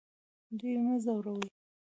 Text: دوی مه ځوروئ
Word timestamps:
دوی 0.57 0.75
مه 0.85 0.95
ځوروئ 1.03 1.45